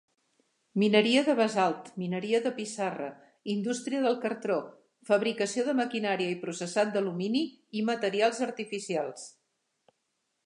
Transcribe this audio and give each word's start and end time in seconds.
Mineria 0.83 1.21
de 1.25 1.33
basalt, 1.39 1.89
mineria 2.03 2.39
de 2.45 2.51
pissarra, 2.59 3.09
indústria 3.53 3.99
del 4.05 4.17
cartró, 4.23 4.57
fabricació 5.09 5.67
de 5.67 5.75
maquinària 5.81 6.31
i 6.37 6.41
processat 6.45 6.95
d'alumini 6.95 7.43
i 7.81 7.85
materials 7.91 8.41
artificials. 8.47 9.29